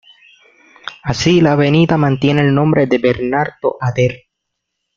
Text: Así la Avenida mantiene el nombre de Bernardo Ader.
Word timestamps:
Así 1.03 1.41
la 1.41 1.51
Avenida 1.51 1.95
mantiene 1.95 2.41
el 2.41 2.55
nombre 2.55 2.87
de 2.87 2.97
Bernardo 2.97 3.77
Ader. 3.79 4.23